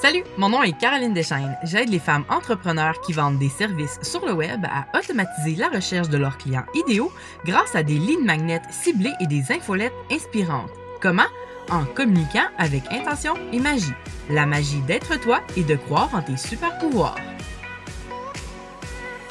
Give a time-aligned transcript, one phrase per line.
[0.00, 1.58] Salut, mon nom est Caroline Deschaines.
[1.62, 6.08] J'aide les femmes entrepreneurs qui vendent des services sur le web à automatiser la recherche
[6.08, 7.12] de leurs clients idéaux
[7.44, 10.70] grâce à des lignes magnètes ciblées et des infolettes inspirantes.
[11.02, 11.28] Comment?
[11.70, 13.92] En communiquant avec intention et magie.
[14.30, 17.16] La magie d'être toi et de croire en tes super pouvoirs.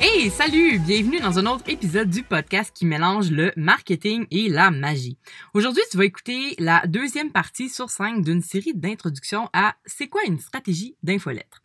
[0.01, 0.79] Hey, salut!
[0.79, 5.17] Bienvenue dans un autre épisode du podcast qui mélange le marketing et la magie.
[5.53, 10.21] Aujourd'hui, tu vas écouter la deuxième partie sur cinq d'une série d'introductions à C'est quoi
[10.25, 11.61] une stratégie d'infolettre?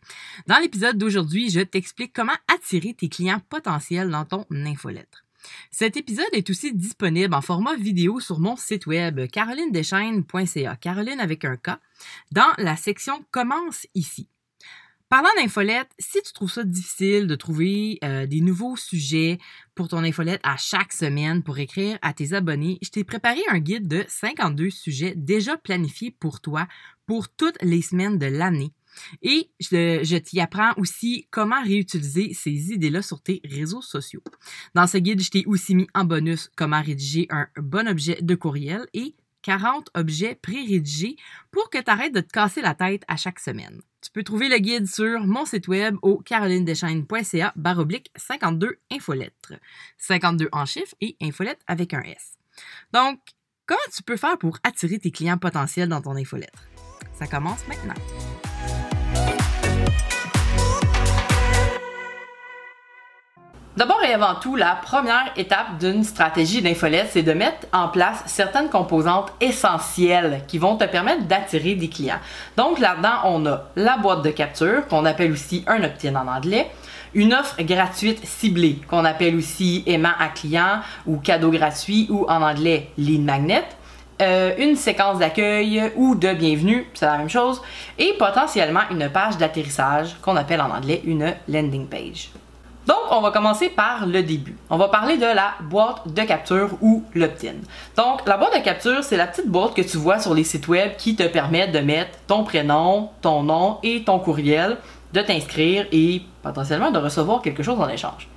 [0.47, 5.23] Dans l'épisode d'aujourd'hui, je t'explique comment attirer tes clients potentiels dans ton infolettre.
[5.71, 11.45] Cet épisode est aussi disponible en format vidéo sur mon site web carolinedeschaines.ca, Caroline avec
[11.45, 11.69] un K,
[12.33, 14.27] dans la section Commence ici.
[15.07, 19.37] Parlant d'infolette, si tu trouves ça difficile de trouver euh, des nouveaux sujets
[19.75, 23.59] pour ton infolette à chaque semaine pour écrire à tes abonnés, je t'ai préparé un
[23.59, 26.67] guide de 52 sujets déjà planifiés pour toi
[27.05, 28.73] pour toutes les semaines de l'année.
[29.21, 34.23] Et je, je t'y apprends aussi comment réutiliser ces idées-là sur tes réseaux sociaux.
[34.73, 38.33] Dans ce guide, je t'ai aussi mis en bonus comment rédiger un bon objet de
[38.33, 41.15] courriel et 40 objets pré-rédigés
[41.51, 43.81] pour que tu arrêtes de te casser la tête à chaque semaine.
[44.05, 49.53] Tu peux trouver le guide sur mon site web au carolinedeschaines.ca baroblique 52 infolettres.
[49.97, 52.37] 52 en chiffres et infolettre avec un S.
[52.93, 53.17] Donc,
[53.65, 56.67] comment tu peux faire pour attirer tes clients potentiels dans ton infolettre?
[57.17, 57.95] Ça commence maintenant.
[63.77, 68.23] D'abord et avant tout, la première étape d'une stratégie d'infolette, c'est de mettre en place
[68.25, 72.21] certaines composantes essentielles qui vont te permettre d'attirer des clients.
[72.55, 76.71] Donc là-dedans, on a la boîte de capture, qu'on appelle aussi un opt-in en anglais,
[77.13, 82.41] une offre gratuite ciblée, qu'on appelle aussi aimant à client ou cadeau gratuit ou en
[82.43, 83.65] anglais lead magnet,
[84.21, 87.61] euh, une séquence d'accueil ou de bienvenue, c'est la même chose,
[87.99, 92.29] et potentiellement une page d'atterrissage qu'on appelle en anglais une landing page.
[92.87, 94.55] Donc, on va commencer par le début.
[94.69, 97.55] On va parler de la boîte de capture ou l'opt-in.
[97.97, 100.67] Donc, la boîte de capture, c'est la petite boîte que tu vois sur les sites
[100.67, 104.77] web qui te permet de mettre ton prénom, ton nom et ton courriel,
[105.13, 108.27] de t'inscrire et potentiellement de recevoir quelque chose en échange.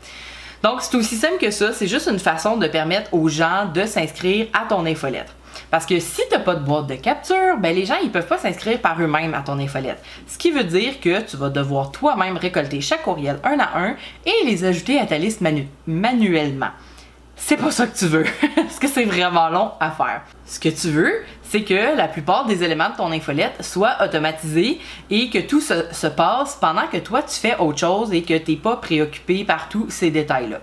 [0.62, 1.72] Donc, c'est aussi simple que ça.
[1.72, 5.32] C'est juste une façon de permettre aux gens de s'inscrire à ton infolettre.
[5.70, 8.26] Parce que si tu n'as pas de boîte de capture, ben les gens ils peuvent
[8.26, 10.02] pas s'inscrire par eux-mêmes à ton infolette.
[10.26, 13.96] Ce qui veut dire que tu vas devoir toi-même récolter chaque courriel un à un
[14.24, 15.42] et les ajouter à ta liste
[15.86, 16.70] manuellement.
[17.36, 18.24] C'est pas ça que tu veux,
[18.56, 20.22] parce que c'est vraiment long à faire.
[20.44, 24.80] Ce que tu veux, c'est que la plupart des éléments de ton infolette soient automatisés
[25.08, 28.36] et que tout se, se passe pendant que toi tu fais autre chose et que
[28.36, 30.58] tu n'es pas préoccupé par tous ces détails-là.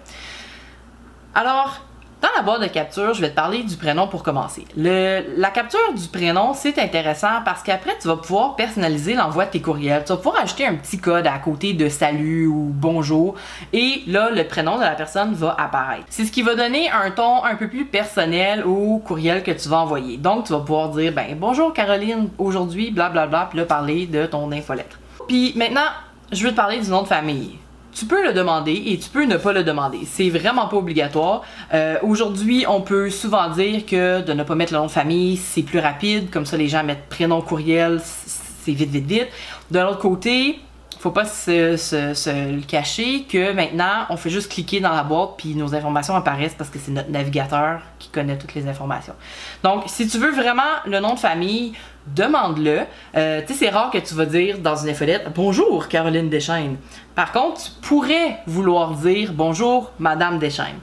[1.34, 1.82] Alors,
[2.26, 4.66] dans la boîte de capture, je vais te parler du prénom pour commencer.
[4.76, 9.62] la capture du prénom, c'est intéressant parce qu'après, tu vas pouvoir personnaliser l'envoi de tes
[9.62, 10.04] courriels.
[10.06, 13.36] Tu vas pouvoir ajouter un petit code à côté de salut ou bonjour
[13.74, 16.06] et là, le prénom de la personne va apparaître.
[16.10, 19.70] C'est ce qui va donner un ton un peu plus personnel au courriel que tu
[19.70, 20.18] vas envoyer.
[20.18, 24.52] Donc, tu vas pouvoir dire, ben, bonjour Caroline, aujourd'hui, blablabla, puis là, parler de ton
[24.52, 24.98] infolettre.
[25.28, 25.90] Puis maintenant,
[26.32, 27.60] je veux te parler du nom de famille
[27.96, 30.00] tu peux le demander et tu peux ne pas le demander.
[30.06, 31.44] C'est vraiment pas obligatoire.
[31.74, 35.38] Euh, aujourd'hui, on peut souvent dire que de ne pas mettre le nom de famille,
[35.38, 36.30] c'est plus rapide.
[36.30, 39.28] Comme ça, les gens mettent prénom, courriel, c'est vite, vite, vite.
[39.72, 40.60] De l'autre côté,
[41.06, 45.54] faut pas se, le cacher que maintenant, on fait juste cliquer dans la boîte puis
[45.54, 49.14] nos informations apparaissent parce que c'est notre navigateur qui connaît toutes les informations.
[49.62, 51.74] Donc, si tu veux vraiment le nom de famille,
[52.08, 52.80] demande-le.
[53.16, 56.78] Euh, tu sais, c'est rare que tu vas dire dans une infolette Bonjour Caroline Deschaines.
[57.14, 60.80] Par contre, tu pourrais vouloir dire Bonjour Madame Deschaines.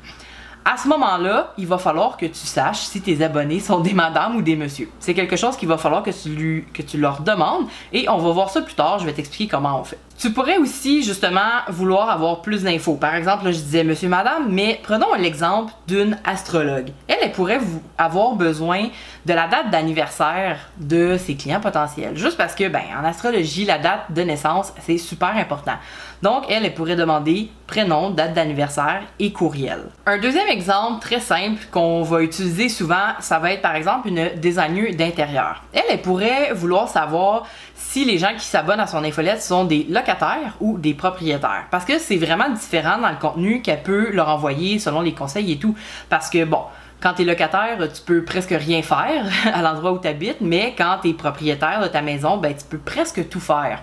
[0.64, 4.36] À ce moment-là, il va falloir que tu saches si tes abonnés sont des madames
[4.36, 4.88] ou des messieurs.
[5.00, 8.62] C'est quelque chose qu'il va falloir que tu, leur demandes et on va voir ça
[8.62, 9.00] plus tard.
[9.00, 9.98] Je vais t'expliquer comment on fait.
[10.18, 12.94] Tu pourrais aussi justement vouloir avoir plus d'infos.
[12.94, 16.92] Par exemple, je disais monsieur, madame, mais prenons l'exemple d'une astrologue.
[17.08, 17.58] Elle, elle pourrait
[17.98, 18.88] avoir besoin
[19.26, 22.16] de la date d'anniversaire de ses clients potentiels.
[22.16, 25.74] Juste parce que, ben, en astrologie, la date de naissance, c'est super important.
[26.22, 29.80] Donc, elle, pourrait demander prénom, date d'anniversaire et courriel.
[30.06, 34.28] Un deuxième exemple très simple qu'on va utiliser souvent, ça va être par exemple une
[34.36, 35.62] designer d'intérieur.
[35.72, 40.54] Elle, pourrait vouloir savoir si les gens qui s'abonnent à son infolette sont des locataires
[40.60, 41.64] ou des propriétaires.
[41.70, 45.50] Parce que c'est vraiment différent dans le contenu qu'elle peut leur envoyer selon les conseils
[45.50, 45.74] et tout.
[46.08, 46.62] Parce que bon,
[47.00, 50.74] quand tu es locataire, tu peux presque rien faire à l'endroit où tu habites, mais
[50.78, 53.80] quand tu es propriétaire de ta maison, ben, tu peux presque tout faire.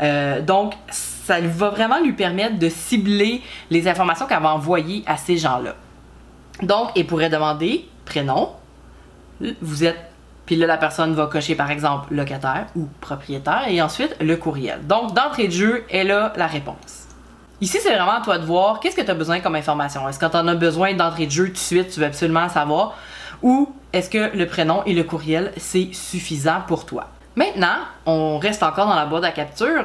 [0.00, 0.74] Euh, donc,
[1.24, 5.74] ça va vraiment lui permettre de cibler les informations qu'elle va envoyer à ces gens-là.
[6.62, 8.50] Donc, elle pourrait demander prénom,
[9.60, 9.98] vous êtes
[10.46, 14.86] Puis là, la personne va cocher par exemple locataire ou propriétaire et ensuite le courriel.
[14.86, 17.06] Donc, d'entrée de jeu, elle a la réponse.
[17.60, 20.08] Ici, c'est vraiment à toi de voir qu'est-ce que tu as besoin comme information?
[20.08, 22.48] Est-ce que tu en as besoin d'entrée de jeu tout de suite, tu veux absolument
[22.48, 22.96] savoir,
[23.40, 27.08] ou est-ce que le prénom et le courriel, c'est suffisant pour toi?
[27.36, 29.84] Maintenant, on reste encore dans la boîte à capture.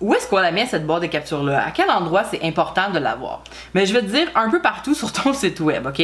[0.00, 1.66] Où est-ce qu'on la met cette boîte de capture-là?
[1.66, 3.42] À quel endroit c'est important de l'avoir?
[3.74, 6.02] Mais je vais te dire un peu partout sur ton site web, OK?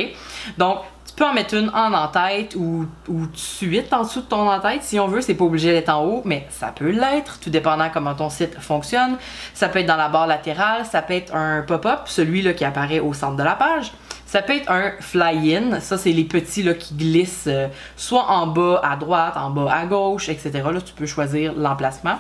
[0.59, 4.49] Donc, tu peux en mettre une en en-tête ou, ou suite en dessous de ton
[4.49, 5.21] en-tête si on veut.
[5.21, 8.59] C'est pas obligé d'être en haut, mais ça peut l'être, tout dépendant comment ton site
[8.61, 9.17] fonctionne.
[9.53, 13.01] Ça peut être dans la barre latérale, ça peut être un pop-up, celui-là qui apparaît
[13.01, 13.93] au centre de la page.
[14.25, 17.67] Ça peut être un fly-in, ça c'est les petits là, qui glissent euh,
[17.97, 20.53] soit en bas à droite, en bas à gauche, etc.
[20.73, 22.19] Là, tu peux choisir l'emplacement.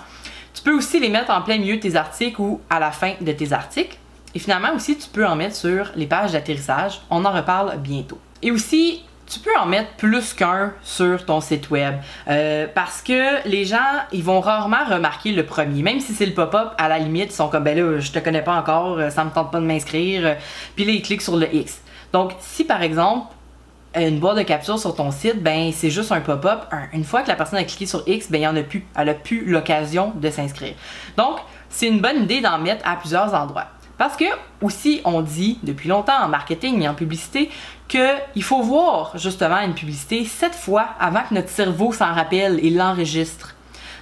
[0.54, 3.14] Tu peux aussi les mettre en plein milieu de tes articles ou à la fin
[3.20, 3.96] de tes articles.
[4.34, 7.00] Et finalement aussi, tu peux en mettre sur les pages d'atterrissage.
[7.10, 8.18] On en reparle bientôt.
[8.42, 11.94] Et aussi, tu peux en mettre plus qu'un sur ton site web
[12.28, 13.78] euh, parce que les gens
[14.12, 17.36] ils vont rarement remarquer le premier même si c'est le pop-up à la limite ils
[17.36, 20.36] sont comme ben là je te connais pas encore ça me tente pas de m'inscrire
[20.74, 21.80] puis là ils cliquent sur le X
[22.12, 23.32] donc si par exemple
[23.96, 26.60] une boîte de capture sur ton site, ben c'est juste un pop-up.
[26.92, 28.86] Une fois que la personne a cliqué sur X, ben il y en a plus.
[28.96, 30.74] Elle a plus l'occasion de s'inscrire.
[31.16, 31.38] Donc,
[31.68, 33.66] c'est une bonne idée d'en mettre à plusieurs endroits.
[33.98, 34.24] Parce que
[34.62, 37.50] aussi, on dit depuis longtemps en marketing et en publicité
[37.88, 42.70] qu'il faut voir justement une publicité sept fois avant que notre cerveau s'en rappelle et
[42.70, 43.56] l'enregistre.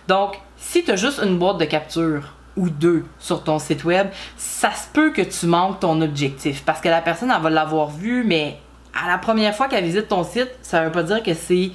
[0.07, 4.09] Donc, si tu as juste une boîte de capture ou deux sur ton site web,
[4.37, 7.89] ça se peut que tu manques ton objectif parce que la personne, elle va l'avoir
[7.89, 8.59] vu, mais
[9.05, 11.71] à la première fois qu'elle visite ton site, ça veut pas dire que c'est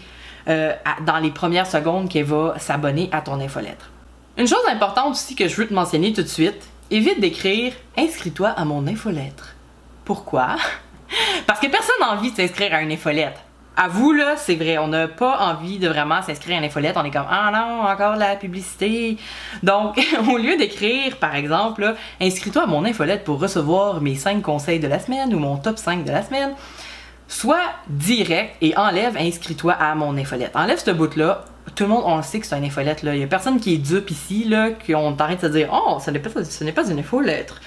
[0.47, 0.73] euh,
[1.05, 3.91] dans les premières secondes qu'elle va s'abonner à ton infolettre.
[4.37, 8.49] Une chose importante aussi que je veux te mentionner tout de suite, évite d'écrire Inscris-toi
[8.49, 9.55] à mon infolettre.
[10.05, 10.55] Pourquoi?
[11.47, 13.39] Parce que personne n'a envie de s'inscrire à une infolettre.
[13.75, 16.95] À vous, là, c'est vrai, on n'a pas envie de vraiment s'inscrire à une infolette.
[16.95, 19.17] On est comme, ah non, encore la publicité.
[19.63, 19.99] Donc,
[20.31, 24.87] au lieu d'écrire, par exemple, inscris-toi à mon infolette pour recevoir mes 5 conseils de
[24.87, 26.53] la semaine ou mon top 5 de la semaine,
[27.27, 30.55] soit direct et enlève inscris-toi à mon infolette.
[30.55, 33.03] Enlève ce bout-là, tout le monde, on le sait que c'est une infolette.
[33.03, 33.15] Là.
[33.15, 35.97] Il n'y a personne qui est dupe ici, là, qu'on t'arrête de se dire Oh,
[36.03, 37.59] ce n'est pas, pas une infolettre.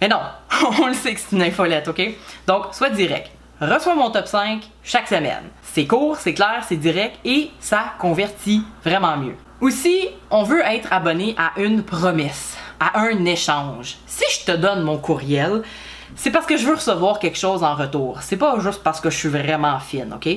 [0.00, 0.20] Mais non,
[0.80, 2.02] on le sait que c'est une infolette, OK?
[2.46, 3.30] Donc, sois direct.
[3.60, 5.44] Reçois mon top 5 chaque semaine.
[5.62, 9.36] C'est court, c'est clair, c'est direct et ça convertit vraiment mieux.
[9.60, 13.98] Aussi, on veut être abonné à une promesse, à un échange.
[14.06, 15.62] Si je te donne mon courriel,
[16.16, 18.18] c'est parce que je veux recevoir quelque chose en retour.
[18.22, 20.28] C'est pas juste parce que je suis vraiment fine, OK?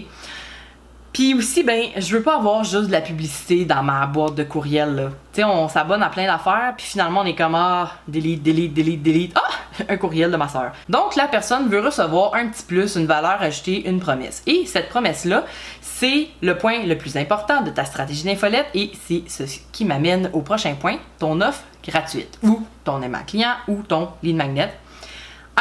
[1.14, 4.44] Puis aussi, ben, je veux pas avoir juste de la publicité dans ma boîte de
[4.44, 5.10] courriel, là.
[5.32, 8.74] Tu sais, on s'abonne à plein d'affaires, puis finalement, on est comme, ah, delete, delete,
[8.74, 9.32] delete, delete.
[9.36, 9.54] Ah!
[9.90, 10.72] Un courriel de ma soeur.
[10.90, 14.44] Donc, la personne veut recevoir un petit plus, une valeur ajoutée, une promesse.
[14.46, 15.46] Et cette promesse-là,
[15.82, 20.30] c'est le point le plus important de ta stratégie d'infolette et c'est ce qui m'amène
[20.34, 24.72] au prochain point, ton offre gratuite ou ton aimant client ou ton lead magnet.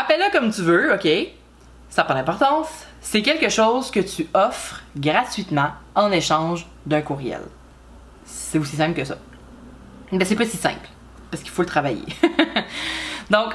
[0.03, 1.09] Appelle-le comme tu veux, OK?
[1.89, 7.43] Ça n'a pas d'importance c'est quelque chose que tu offres gratuitement en échange d'un courriel.
[8.25, 9.19] C'est aussi simple que ça.
[10.13, 10.89] Mais c'est pas si simple,
[11.31, 12.07] parce qu'il faut le travailler.
[13.31, 13.55] Donc,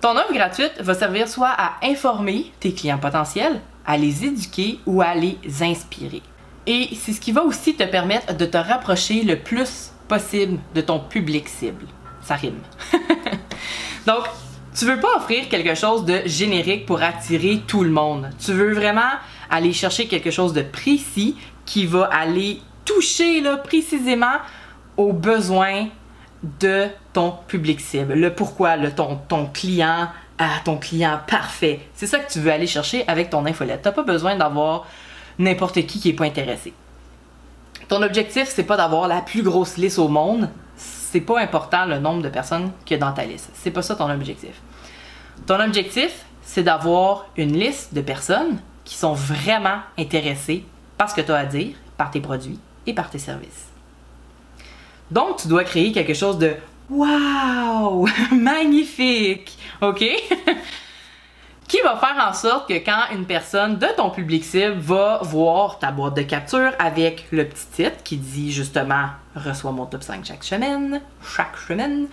[0.00, 5.00] ton offre gratuite va servir soit à informer tes clients potentiels, à les éduquer ou
[5.00, 6.22] à les inspirer.
[6.66, 10.80] Et c'est ce qui va aussi te permettre de te rapprocher le plus possible de
[10.82, 11.86] ton public cible.
[12.20, 12.60] Ça rime.
[14.06, 14.24] Donc,
[14.76, 18.28] tu veux pas offrir quelque chose de générique pour attirer tout le monde.
[18.38, 19.12] Tu veux vraiment
[19.48, 24.36] aller chercher quelque chose de précis qui va aller toucher là, précisément
[24.96, 25.88] aux besoins
[26.60, 28.14] de ton public cible.
[28.14, 31.80] Le pourquoi, le ton, ton client, à ton client parfait.
[31.94, 33.80] C'est ça que tu veux aller chercher avec ton infolette.
[33.82, 34.86] T'as pas besoin d'avoir
[35.38, 36.74] n'importe qui qui est pas intéressé.
[37.88, 40.50] Ton objectif, c'est pas d'avoir la plus grosse liste au monde,
[41.16, 43.48] c'est pas important le nombre de personnes qu'il y a dans ta liste.
[43.54, 44.60] C'est pas ça ton objectif.
[45.46, 50.62] Ton objectif, c'est d'avoir une liste de personnes qui sont vraiment intéressées
[50.98, 53.68] par ce que tu as à dire, par tes produits et par tes services.
[55.10, 56.54] Donc, tu dois créer quelque chose de
[56.90, 58.06] Wow!
[58.32, 59.56] Magnifique!
[59.80, 60.04] OK?
[61.68, 65.78] qui va faire en sorte que quand une personne de ton public cible va voir
[65.78, 70.24] ta boîte de capture avec le petit titre qui dit justement reçois mon top 5
[70.24, 72.06] chaque semaine, chaque semaine,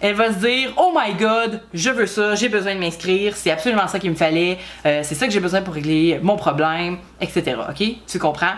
[0.00, 3.50] elle va se dire Oh my god, je veux ça, j'ai besoin de m'inscrire, c'est
[3.50, 6.98] absolument ça qu'il me fallait, euh, c'est ça que j'ai besoin pour régler mon problème,
[7.20, 7.56] etc.
[7.68, 7.82] Ok?
[8.06, 8.54] Tu comprends?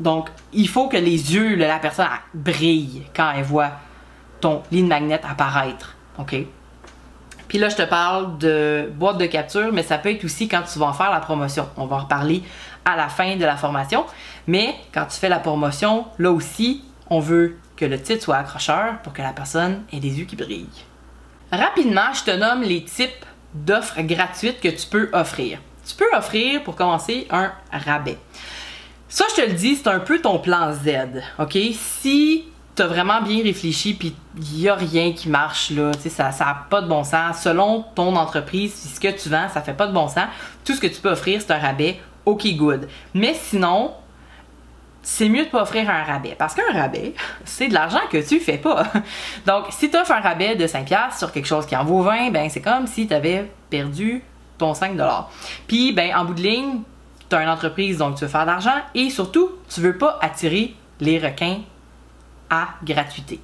[0.00, 3.72] Donc, il faut que les yeux de la personne brillent quand elle voit
[4.40, 5.96] ton ligne magnet apparaître.
[6.18, 6.36] Ok?
[7.48, 10.62] Puis là, je te parle de boîte de capture, mais ça peut être aussi quand
[10.70, 11.66] tu vas en faire la promotion.
[11.76, 12.42] On va en reparler
[12.84, 14.04] à la fin de la formation.
[14.46, 18.98] Mais quand tu fais la promotion, là aussi, on veut que le titre soit accrocheur
[19.02, 20.66] pour que la personne ait des yeux qui brillent.
[21.50, 23.24] Rapidement, je te nomme les types
[23.54, 25.58] d'offres gratuites que tu peux offrir.
[25.86, 28.18] Tu peux offrir, pour commencer, un rabais.
[29.08, 31.56] Ça, je te le dis, c'est un peu ton plan Z, OK?
[31.72, 32.44] Si
[32.78, 36.66] tu as vraiment bien réfléchi puis il n'y a rien qui marche là, ça n'a
[36.70, 37.42] pas de bon sens.
[37.42, 40.26] Selon ton entreprise, ce que tu vends, ça fait pas de bon sens,
[40.64, 42.86] tout ce que tu peux offrir, c'est un rabais, OK, good.
[43.14, 43.94] Mais sinon,
[45.02, 46.36] c'est mieux de pas offrir un rabais.
[46.38, 48.84] Parce qu'un rabais, c'est de l'argent que tu fais pas.
[49.46, 52.30] Donc, si tu offres un rabais de 5$ sur quelque chose qui en vaut 20,
[52.30, 54.22] ben c'est comme si tu avais perdu
[54.56, 55.24] ton 5$.
[55.66, 56.82] Puis, ben, en bout de ligne,
[57.28, 60.16] tu as une entreprise, donc tu veux faire de l'argent et surtout, tu veux pas
[60.22, 61.58] attirer les requins
[62.50, 63.40] à gratuité.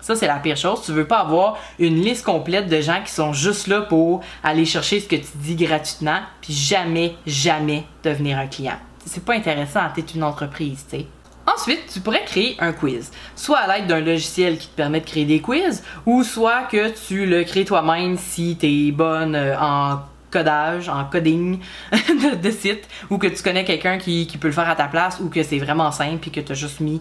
[0.00, 0.82] Ça, c'est la pire chose.
[0.84, 4.64] Tu veux pas avoir une liste complète de gens qui sont juste là pour aller
[4.64, 9.80] chercher ce que tu dis gratuitement, puis jamais, jamais devenir un client c'est pas intéressant,
[9.94, 11.06] t'es une entreprise, tu sais.
[11.46, 15.06] Ensuite, tu pourrais créer un quiz, soit à l'aide d'un logiciel qui te permet de
[15.06, 19.56] créer des quiz, ou soit que tu le crées toi-même si tu es bonne euh,
[19.58, 21.60] en codage, en coding
[22.42, 25.28] de, site, ou que tu connais quelqu'un qui, peut le faire à ta place, ou
[25.28, 27.00] que c'est vraiment simple et que tu as juste mis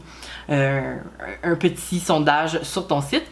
[0.50, 0.98] euh,
[1.44, 3.26] un petit sondage sur ton site.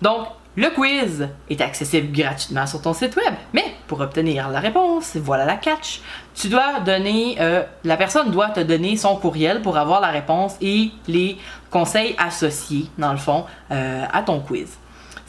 [0.00, 5.16] Donc, le quiz est accessible gratuitement sur ton site web, mais pour obtenir la réponse,
[5.16, 6.02] voilà la catch.
[6.34, 10.56] Tu dois donner, euh, la personne doit te donner son courriel pour avoir la réponse
[10.60, 11.38] et les
[11.70, 14.76] conseils associés, dans le fond, euh, à ton quiz.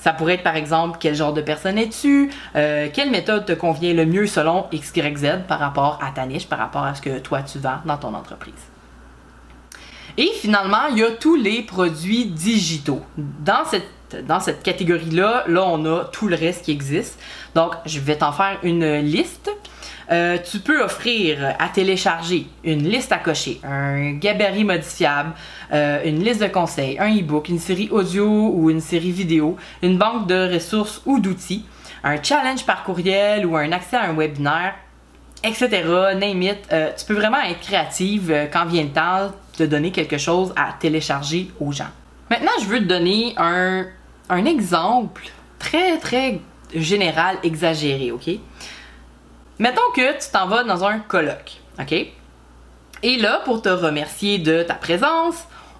[0.03, 3.93] Ça pourrait être par exemple quel genre de personne es-tu, euh, quelle méthode te convient
[3.93, 7.41] le mieux selon XYZ par rapport à ta niche, par rapport à ce que toi
[7.41, 8.53] tu vends dans ton entreprise?
[10.17, 13.01] Et finalement, il y a tous les produits digitaux.
[13.17, 13.87] Dans cette
[14.27, 17.17] dans cette catégorie-là, là, on a tout le reste qui existe.
[17.55, 19.49] Donc, je vais t'en faire une liste.
[20.13, 25.33] Euh, tu peux offrir à télécharger une liste à cocher, un gabarit modifiable,
[25.73, 29.97] euh, une liste de conseils, un e-book, une série audio ou une série vidéo, une
[29.97, 31.65] banque de ressources ou d'outils,
[32.03, 34.75] un challenge par courriel ou un accès à un webinaire,
[35.43, 35.67] etc.
[36.15, 36.57] Name it.
[36.71, 40.75] Euh, tu peux vraiment être créative quand vient le temps de donner quelque chose à
[40.79, 41.91] télécharger aux gens.
[42.29, 43.85] Maintenant, je veux te donner un
[44.29, 45.23] un exemple
[45.59, 46.39] très, très
[46.73, 48.29] général, exagéré, OK?
[49.59, 51.93] Mettons que tu t'en vas dans un colloque, OK?
[53.03, 55.35] Et là, pour te remercier de ta présence,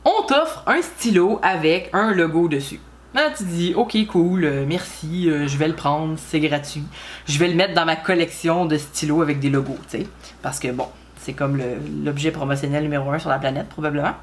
[0.05, 2.79] on t'offre un stylo avec un logo dessus.
[3.13, 6.83] Là, tu dis, ok, cool, euh, merci, euh, je vais le prendre, c'est gratuit.
[7.27, 10.07] Je vais le mettre dans ma collection de stylos avec des logos, tu sais.
[10.41, 10.87] Parce que bon,
[11.17, 11.61] c'est comme
[12.03, 14.13] l'objet promotionnel numéro un sur la planète, probablement.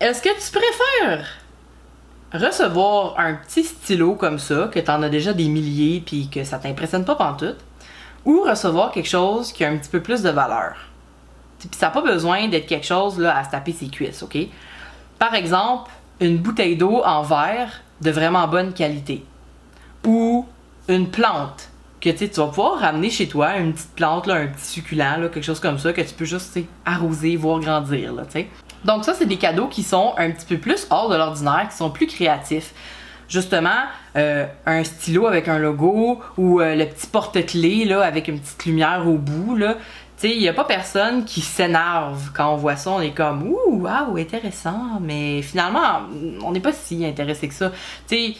[0.00, 1.39] Est-ce que tu préfères
[2.32, 6.44] recevoir un petit stylo comme ça, que tu en as déjà des milliers puis que
[6.44, 7.58] ça t'impressionne pas pantoute,
[8.24, 10.74] ou recevoir quelque chose qui a un petit peu plus de valeur.
[11.58, 14.38] Puis ça n'a pas besoin d'être quelque chose là, à se taper ses cuisses, OK?
[15.18, 19.24] Par exemple, une bouteille d'eau en verre de vraiment bonne qualité.
[20.06, 20.46] Ou
[20.88, 21.68] une plante
[22.00, 25.28] que tu vas pouvoir ramener chez toi, une petite plante, là, un petit succulent, là,
[25.28, 28.14] quelque chose comme ça, que tu peux juste arroser, voir grandir.
[28.14, 28.22] Là.
[28.84, 31.76] Donc ça, c'est des cadeaux qui sont un petit peu plus hors de l'ordinaire, qui
[31.76, 32.72] sont plus créatifs.
[33.28, 33.84] Justement,
[34.16, 38.64] euh, un stylo avec un logo ou euh, le petit porte-clés là, avec une petite
[38.66, 39.56] lumière au bout.
[39.56, 39.76] Là.
[40.22, 42.90] Il n'y a pas personne qui s'énerve quand on voit ça.
[42.90, 44.98] On est comme, ouh, waouh, intéressant.
[45.00, 46.00] Mais finalement,
[46.44, 47.70] on n'est pas si intéressé que ça.
[48.06, 48.34] sais,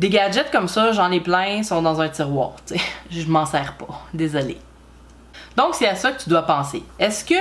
[0.00, 2.54] des gadgets comme ça, j'en ai plein, sont dans un tiroir.
[2.64, 2.80] T'sais.
[3.10, 4.00] Je m'en sers pas.
[4.14, 4.58] Désolé.
[5.56, 6.82] Donc, c'est à ça que tu dois penser.
[6.98, 7.34] Est-ce que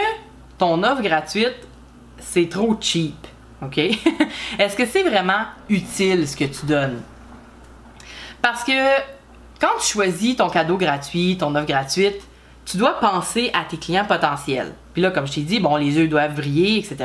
[0.57, 1.55] ton offre gratuite
[2.21, 3.27] c'est trop cheap.
[3.61, 3.77] OK?
[4.59, 7.01] Est-ce que c'est vraiment utile ce que tu donnes?
[8.41, 8.71] Parce que
[9.59, 12.21] quand tu choisis ton cadeau gratuit, ton offre gratuite,
[12.65, 14.73] tu dois penser à tes clients potentiels.
[14.93, 16.97] Puis là, comme je t'ai dit, bon, les yeux doivent briller, etc.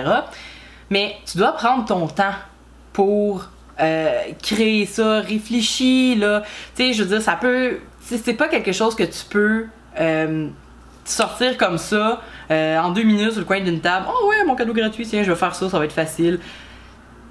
[0.90, 2.34] Mais tu dois prendre ton temps
[2.92, 3.48] pour
[3.80, 6.42] euh, créer ça, réfléchir, là.
[6.74, 7.78] Tu sais, je veux dire, ça peut.
[8.00, 9.66] C'est pas quelque chose que tu peux
[9.98, 10.48] euh,
[11.04, 14.06] sortir comme ça euh, en deux minutes sur le coin d'une table.
[14.08, 16.40] Oh ouais, mon cadeau gratuit, tiens, je vais faire ça, ça va être facile.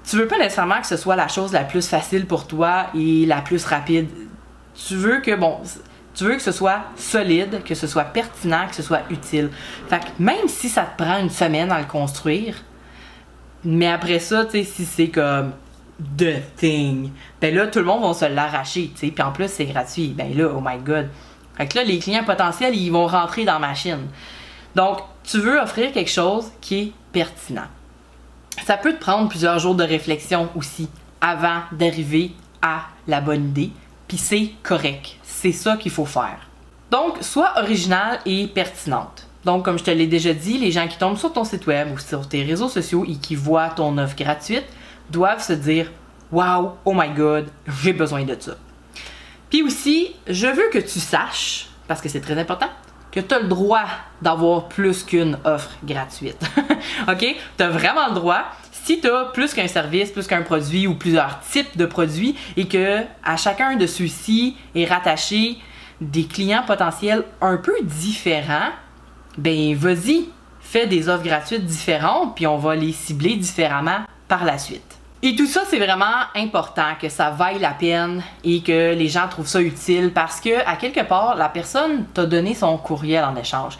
[0.08, 3.26] Tu veux pas nécessairement que ce soit la chose la plus facile pour toi et
[3.26, 4.08] la plus rapide.
[4.74, 5.58] Tu veux que, bon,
[6.14, 9.50] tu veux que ce soit solide, que ce soit pertinent, que ce soit utile.
[9.88, 12.62] Fait que même si ça te prend une semaine à le construire,
[13.64, 15.52] mais après ça, tu sais, si c'est comme
[16.16, 19.48] the thing, ben là, tout le monde va se l'arracher, tu sais, puis en plus,
[19.48, 20.14] c'est gratuit.
[20.16, 21.08] Ben là, oh my god.
[21.56, 24.06] Fait que là, les clients potentiels, ils vont rentrer dans ma machine.
[24.76, 27.68] Donc, tu veux offrir quelque chose qui est pertinent.
[28.66, 30.90] Ça peut te prendre plusieurs jours de réflexion aussi
[31.22, 33.70] avant d'arriver à la bonne idée.
[34.06, 35.16] puis c'est correct.
[35.22, 36.40] C'est ça qu'il faut faire.
[36.90, 39.26] Donc, sois originale et pertinente.
[39.46, 41.88] Donc, comme je te l'ai déjà dit, les gens qui tombent sur ton site web
[41.94, 44.66] ou sur tes réseaux sociaux et qui voient ton offre gratuite
[45.10, 45.90] doivent se dire
[46.30, 47.48] Wow, oh my god,
[47.82, 48.56] j'ai besoin de ça.
[49.48, 52.68] Puis aussi, je veux que tu saches, parce que c'est très important,
[53.16, 53.86] que tu as le droit
[54.20, 56.38] d'avoir plus qu'une offre gratuite.
[57.08, 57.24] OK?
[57.56, 58.42] Tu as vraiment le droit.
[58.70, 62.68] Si tu as plus qu'un service, plus qu'un produit ou plusieurs types de produits et
[62.68, 65.56] que à chacun de ceux-ci est rattaché
[66.02, 68.68] des clients potentiels un peu différents,
[69.38, 70.28] ben vas-y,
[70.60, 74.95] fais des offres gratuites différentes puis on va les cibler différemment par la suite.
[75.22, 76.04] Et tout ça, c'est vraiment
[76.34, 80.66] important que ça vaille la peine et que les gens trouvent ça utile parce que,
[80.66, 83.78] à quelque part, la personne t'a donné son courriel en échange.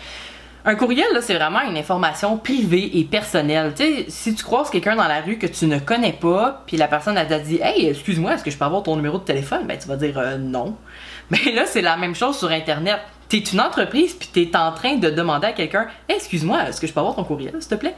[0.65, 3.73] Un courriel, là, c'est vraiment une information privée et personnelle.
[3.77, 6.77] Tu sais, si tu croises quelqu'un dans la rue que tu ne connais pas, puis
[6.77, 9.67] la personne a dit Hey, excuse-moi, est-ce que je peux avoir ton numéro de téléphone?
[9.67, 10.75] Ben, tu vas dire euh, non.
[11.31, 12.99] Mais là, c'est la même chose sur Internet.
[13.29, 16.93] T'es une entreprise, puis t'es en train de demander à quelqu'un Excuse-moi, est-ce que je
[16.93, 17.95] peux avoir ton courriel, s'il te plaît?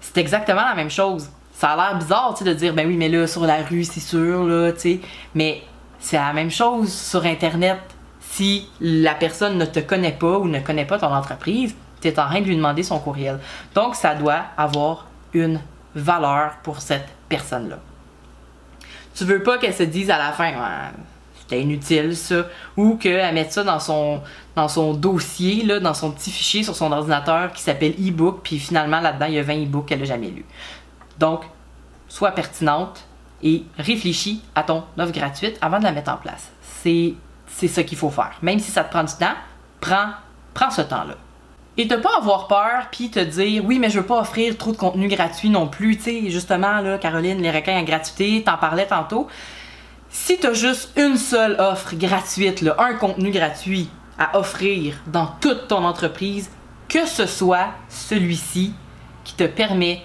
[0.00, 1.28] C'est exactement la même chose
[1.62, 3.84] ça a l'air bizarre, tu sais, de dire, ben oui, mais là, sur la rue,
[3.84, 5.00] c'est sûr, là, tu sais.
[5.32, 5.62] Mais
[6.00, 7.78] c'est la même chose sur Internet.
[8.18, 12.18] Si la personne ne te connaît pas ou ne connaît pas ton entreprise, tu es
[12.18, 13.38] en train de lui demander son courriel.
[13.76, 15.60] Donc, ça doit avoir une
[15.94, 17.78] valeur pour cette personne-là.
[19.14, 20.52] Tu veux pas qu'elle se dise à la fin,
[21.38, 22.44] c'était inutile ça,
[22.76, 24.20] ou qu'elle mette ça dans son,
[24.56, 28.58] dans son dossier, là, dans son petit fichier sur son ordinateur qui s'appelle e-book, puis
[28.58, 30.46] finalement là-dedans il y a 20 e-books qu'elle n'a jamais lus.
[31.18, 31.44] Donc,
[32.12, 33.04] sois pertinente
[33.42, 36.50] et réfléchis à ton offre gratuite avant de la mettre en place.
[36.82, 37.14] C'est,
[37.48, 38.36] ce qu'il faut faire.
[38.42, 39.34] Même si ça te prend du temps,
[39.80, 40.10] prends,
[40.52, 41.14] prends ce temps-là.
[41.78, 44.72] Et ne pas avoir peur puis te dire oui mais je veux pas offrir trop
[44.72, 48.58] de contenu gratuit non plus, tu sais justement là Caroline les requins en gratuité, t'en
[48.58, 49.26] parlais tantôt.
[50.10, 53.88] Si tu as juste une seule offre gratuite, un contenu gratuit
[54.18, 56.50] à offrir dans toute ton entreprise,
[56.90, 58.74] que ce soit celui-ci
[59.24, 60.02] qui te permet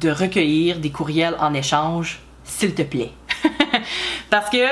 [0.00, 3.12] de recueillir des courriels en échange, s'il te plaît.
[4.30, 4.64] Parce que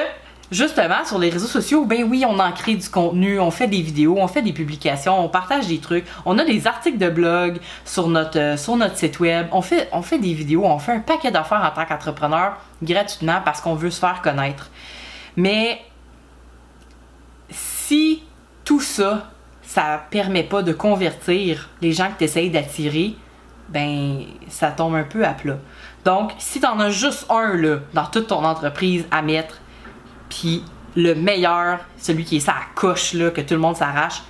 [0.52, 3.80] justement, sur les réseaux sociaux, ben oui, on en crée du contenu, on fait des
[3.80, 7.58] vidéos, on fait des publications, on partage des trucs, on a des articles de blog
[7.84, 10.92] sur notre, euh, sur notre site web, on fait, on fait des vidéos, on fait
[10.92, 14.70] un paquet d'affaires en tant qu'entrepreneur gratuitement parce qu'on veut se faire connaître.
[15.36, 15.80] Mais
[17.50, 18.22] si
[18.64, 19.30] tout ça,
[19.62, 23.14] ça permet pas de convertir les gens que tu essayes d'attirer,
[23.72, 25.58] ben ça tombe un peu à plat.
[26.04, 29.60] Donc, si tu en as juste un là, dans toute ton entreprise à mettre,
[30.28, 30.64] puis
[30.96, 34.22] le meilleur, celui qui est ça à coche que tout le monde s'arrache,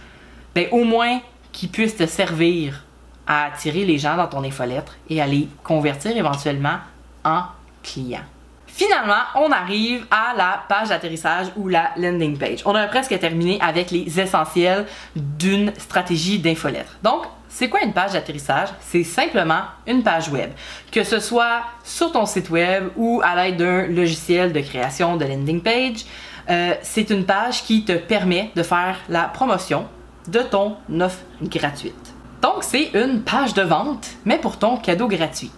[0.55, 2.85] ben au moins qu'il puisse te servir
[3.27, 6.79] à attirer les gens dans ton infolettre et à les convertir éventuellement
[7.25, 7.43] en
[7.83, 8.25] clients.
[8.67, 12.63] Finalement, on arrive à la page d'atterrissage ou la landing page.
[12.65, 16.97] On a presque terminé avec les essentiels d'une stratégie d'infolettre.
[17.03, 18.71] Donc, c'est quoi une page d'atterrissage?
[18.81, 20.51] C'est simplement une page web.
[20.91, 25.27] Que ce soit sur ton site web ou à l'aide d'un logiciel de création de
[25.27, 26.07] landing page,
[26.49, 29.87] euh, c'est une page qui te permet de faire la promotion
[30.29, 32.15] de ton offre gratuite.
[32.41, 35.51] Donc, c'est une page de vente, mais pour ton cadeau gratuit.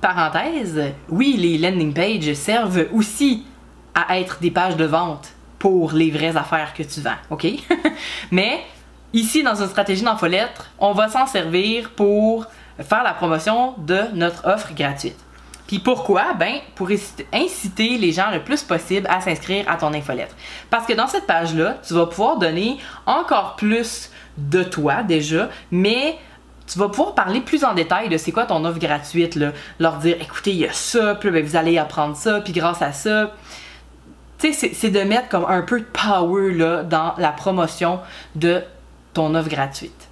[0.00, 3.44] Parenthèse, oui, les landing pages servent aussi
[3.94, 7.46] à être des pages de vente pour les vraies affaires que tu vends, OK?
[8.30, 8.60] mais
[9.12, 12.46] Ici, dans une stratégie d'infolettre, on va s'en servir pour
[12.78, 15.16] faire la promotion de notre offre gratuite.
[15.66, 16.34] Puis pourquoi?
[16.34, 16.88] Ben, pour
[17.32, 20.34] inciter les gens le plus possible à s'inscrire à ton infolettre.
[20.70, 26.18] Parce que dans cette page-là, tu vas pouvoir donner encore plus de toi déjà, mais
[26.66, 29.52] tu vas pouvoir parler plus en détail de c'est quoi ton offre gratuite, là.
[29.78, 32.82] leur dire écoutez, il y a ça, puis ben, vous allez apprendre ça, puis grâce
[32.82, 33.32] à ça.
[34.38, 38.00] Tu sais, c'est de mettre comme un peu de power là, dans la promotion
[38.34, 38.62] de
[39.16, 40.08] ton offre gratuite.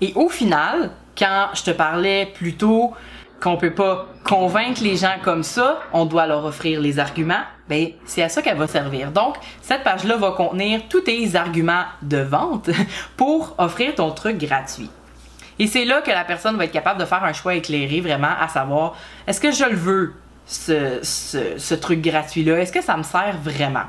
[0.00, 2.94] Et au final, quand je te parlais plutôt
[3.40, 7.88] qu'on peut pas convaincre les gens comme ça, on doit leur offrir les arguments, ben
[8.06, 9.12] c'est à ça qu'elle va servir.
[9.12, 12.70] Donc cette page-là va contenir tous tes arguments de vente
[13.18, 14.90] pour offrir ton truc gratuit.
[15.58, 18.32] Et c'est là que la personne va être capable de faire un choix éclairé vraiment
[18.40, 20.14] à savoir est-ce que je le veux
[20.46, 23.86] ce, ce truc gratuit-là, est-ce que ça me sert vraiment?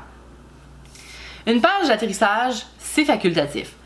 [1.46, 3.77] Une page d'atterrissage, c'est facultatif.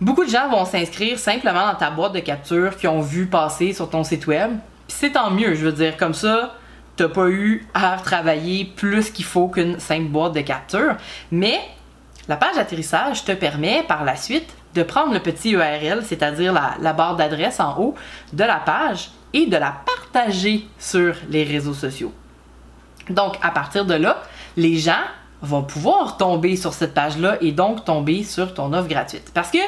[0.00, 3.72] Beaucoup de gens vont s'inscrire simplement dans ta boîte de capture qu'ils ont vu passer
[3.72, 4.50] sur ton site web.
[4.88, 6.54] C'est tant mieux, je veux dire, comme ça,
[6.96, 10.96] t'as pas eu à travailler plus qu'il faut qu'une simple boîte de capture.
[11.30, 11.60] Mais
[12.28, 16.92] la page d'atterrissage te permet par la suite de prendre le petit URL, c'est-à-dire la,
[16.92, 17.94] barre d'adresse en haut
[18.32, 22.12] de la page, et de la partager sur les réseaux sociaux.
[23.10, 24.22] Donc, à partir de là,
[24.56, 25.02] les gens
[25.42, 29.30] va pouvoir tomber sur cette page-là et donc tomber sur ton offre gratuite.
[29.34, 29.58] Parce que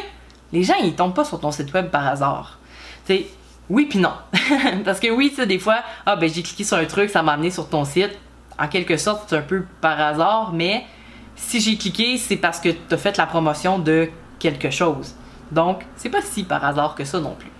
[0.52, 2.59] les gens, ils tombent pas sur ton site web par hasard.
[3.04, 3.26] sais,
[3.68, 4.12] oui puis non.
[4.85, 7.22] Parce que oui, tu sais, des fois, ah ben j'ai cliqué sur un truc, ça
[7.22, 8.16] m'a amené sur ton site.
[8.59, 10.85] En quelque sorte, c'est un peu par hasard, mais
[11.35, 15.14] si j'ai cliqué, c'est parce que tu as fait la promotion de quelque chose.
[15.50, 17.50] Donc, c'est pas si par hasard que ça non plus.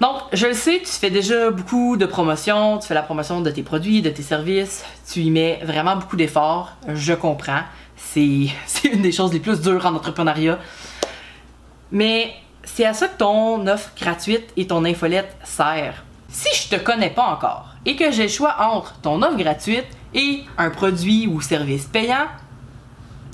[0.00, 3.50] Donc, je le sais, tu fais déjà beaucoup de promotions, tu fais la promotion de
[3.50, 7.60] tes produits, de tes services, tu y mets vraiment beaucoup d'efforts, je comprends.
[7.96, 8.48] C'est
[8.92, 10.58] une des choses les plus dures en entrepreneuriat.
[11.92, 12.32] Mais
[12.64, 16.04] c'est à ça que ton offre gratuite et ton infolette sert.
[16.28, 19.86] Si je te connais pas encore et que j'ai le choix entre ton offre gratuite
[20.14, 22.26] et un produit ou service payant,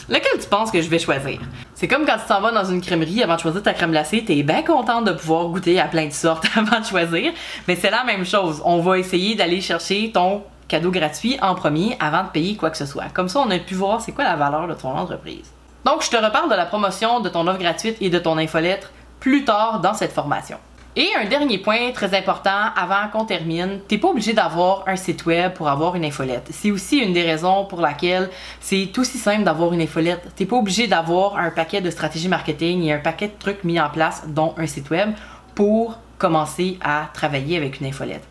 [0.08, 1.40] lequel tu penses que je vais choisir?
[1.74, 4.24] C'est comme quand tu t'en vas dans une crèmerie avant de choisir ta crème glacée,
[4.24, 7.32] t'es bien contente de pouvoir goûter à plein de sortes avant de choisir,
[7.68, 8.62] mais c'est la même chose.
[8.64, 12.78] On va essayer d'aller chercher ton cadeau gratuit en premier avant de payer quoi que
[12.78, 13.08] ce soit.
[13.12, 15.52] Comme ça, on a pu voir c'est quoi la valeur de ton entreprise.
[15.86, 18.90] Donc, je te reparle de la promotion de ton offre gratuite et de ton infolettre
[19.20, 20.56] plus tard dans cette formation.
[20.96, 25.24] Et un dernier point très important avant qu'on termine, t'es pas obligé d'avoir un site
[25.26, 26.48] web pour avoir une infolette.
[26.50, 30.26] C'est aussi une des raisons pour laquelle c'est aussi simple d'avoir une infolette.
[30.34, 33.78] T'es pas obligé d'avoir un paquet de stratégies marketing et un paquet de trucs mis
[33.78, 35.10] en place, dont un site web,
[35.54, 38.26] pour commencer à travailler avec une infolette.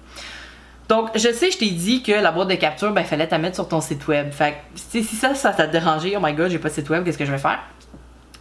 [0.87, 3.55] Donc, je sais, je t'ai dit que la boîte de capture, ben, fallait la mettre
[3.55, 4.31] sur ton site web.
[4.31, 7.17] Fait si ça, ça t'a dérangé, oh my god, j'ai pas de site web, qu'est-ce
[7.17, 7.59] que je vais faire?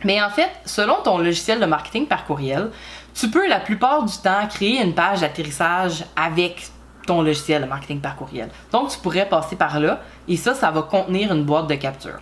[0.04, 2.70] Mais en fait, selon ton logiciel de marketing par courriel,
[3.14, 6.68] tu peux la plupart du temps créer une page d'atterrissage avec
[7.07, 8.50] ton logiciel de marketing par courriel.
[8.72, 12.18] Donc, tu pourrais passer par là et ça, ça va contenir une boîte de capture.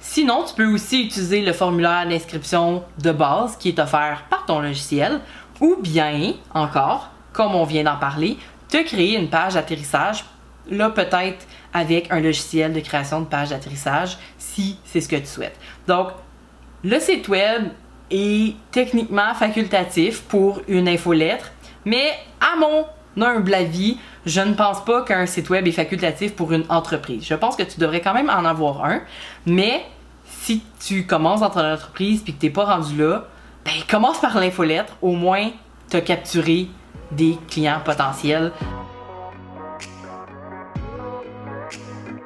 [0.00, 4.60] Sinon, tu peux aussi utiliser le formulaire d'inscription de base qui est offert par ton
[4.60, 5.20] logiciel
[5.60, 8.38] ou bien, encore, comme on vient d'en parler,
[8.74, 10.24] te créer une page d'atterrissage,
[10.68, 15.26] là peut-être avec un logiciel de création de page d'atterrissage si c'est ce que tu
[15.26, 15.56] souhaites.
[15.86, 16.08] Donc,
[16.82, 17.68] le site web
[18.10, 21.52] est techniquement facultatif pour une infolettre,
[21.84, 22.10] mais
[22.40, 22.86] à mon
[23.24, 27.24] humble avis, je ne pense pas qu'un site web est facultatif pour une entreprise.
[27.24, 29.02] Je pense que tu devrais quand même en avoir un,
[29.46, 29.84] mais
[30.26, 33.28] si tu commences dans ton entreprise et que tu n'es pas rendu là,
[33.64, 35.50] ben commence par l'infolettre, au moins
[35.88, 36.68] tu as capturé
[37.16, 38.52] des clients potentiels.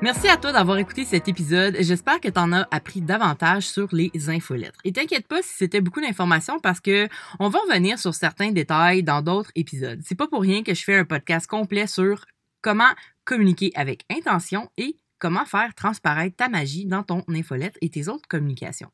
[0.00, 1.76] Merci à toi d'avoir écouté cet épisode.
[1.80, 4.78] J'espère que tu en as appris davantage sur les infolettres.
[4.84, 7.08] Et t'inquiète pas si c'était beaucoup d'informations parce que
[7.40, 10.00] on va revenir sur certains détails dans d'autres épisodes.
[10.04, 12.24] C'est pas pour rien que je fais un podcast complet sur
[12.62, 12.90] comment
[13.24, 18.28] communiquer avec intention et comment faire transparaître ta magie dans ton infolette et tes autres
[18.28, 18.90] communications.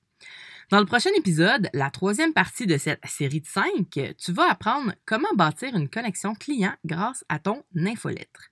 [0.70, 4.94] Dans le prochain épisode, la troisième partie de cette série de cinq, tu vas apprendre
[5.04, 8.50] comment bâtir une connexion client grâce à ton infolettre.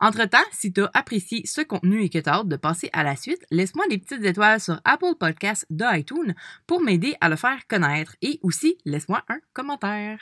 [0.00, 3.02] Entre-temps, si tu as apprécié ce contenu et que tu as hâte de passer à
[3.02, 6.34] la suite, laisse-moi des petites étoiles sur Apple Podcasts de iTunes
[6.66, 10.18] pour m'aider à le faire connaître et aussi laisse-moi un commentaire.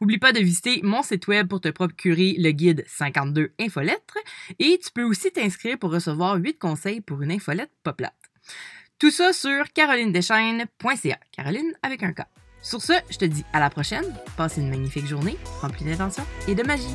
[0.00, 4.18] Oublie pas de visiter mon site web pour te procurer le guide 52 infolettres
[4.58, 8.14] et tu peux aussi t'inscrire pour recevoir 8 conseils pour une infolette poplate.
[9.00, 11.18] Tout ça sur carolinedeschaines.ca.
[11.32, 12.20] Caroline avec un K.
[12.60, 14.04] Sur ce, je te dis à la prochaine.
[14.36, 16.94] Passe une magnifique journée remplie d'intention et de magie.